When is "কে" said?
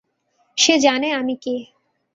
1.35-1.55